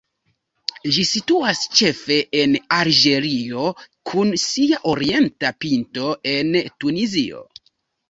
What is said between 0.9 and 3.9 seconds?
Ĝi situas ĉefe en Alĝerio,